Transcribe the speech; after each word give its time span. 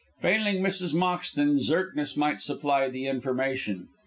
Failing 0.19 0.63
Mrs. 0.63 0.95
Moxton, 0.95 1.59
Zirknitz 1.59 2.17
might 2.17 2.41
supply 2.41 2.89
the 2.89 3.05
information. 3.05 3.89